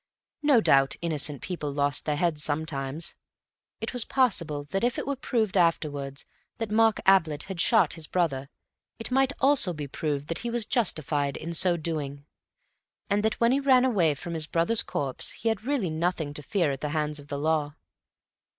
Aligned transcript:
No 0.41 0.61
doubt 0.61 0.95
innocent 1.03 1.43
people 1.43 1.71
lost 1.71 2.05
their 2.05 2.15
heads 2.15 2.43
sometimes. 2.43 3.13
It 3.79 3.93
was 3.93 4.03
possible 4.03 4.63
that 4.63 4.83
if 4.83 4.97
it 4.97 5.05
were 5.05 5.15
proved 5.15 5.55
afterwards 5.55 6.25
that 6.57 6.71
Mark 6.71 6.99
Ablett 7.07 7.43
had 7.43 7.61
shot 7.61 7.93
his 7.93 8.07
brother, 8.07 8.49
it 8.97 9.11
might 9.11 9.31
also 9.39 9.73
be 9.73 9.87
proved 9.87 10.27
that 10.29 10.39
he 10.39 10.49
was 10.49 10.65
justified 10.65 11.37
in 11.37 11.53
so 11.53 11.77
doing, 11.77 12.25
and 13.11 13.21
that 13.21 13.39
when 13.39 13.51
he 13.51 13.59
ran 13.59 13.85
away 13.85 14.15
from 14.15 14.33
his 14.33 14.47
brother's 14.47 14.81
corpse 14.81 15.33
he 15.33 15.49
had 15.49 15.65
really 15.65 15.91
nothing 15.91 16.33
to 16.33 16.41
fear 16.41 16.71
at 16.71 16.81
the 16.81 16.89
hands 16.97 17.19
of 17.19 17.27
the 17.27 17.37
Law. 17.37 17.75